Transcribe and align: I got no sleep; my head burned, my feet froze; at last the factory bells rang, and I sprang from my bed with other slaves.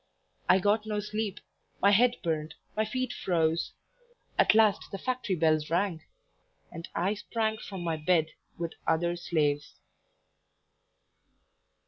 I 0.49 0.57
got 0.57 0.87
no 0.87 0.99
sleep; 0.99 1.41
my 1.79 1.91
head 1.91 2.15
burned, 2.23 2.55
my 2.75 2.85
feet 2.85 3.13
froze; 3.13 3.73
at 4.35 4.55
last 4.55 4.89
the 4.91 4.97
factory 4.97 5.35
bells 5.35 5.69
rang, 5.69 6.01
and 6.71 6.89
I 6.95 7.13
sprang 7.13 7.59
from 7.59 7.83
my 7.83 7.97
bed 7.97 8.31
with 8.57 8.73
other 8.87 9.15
slaves. 9.15 9.75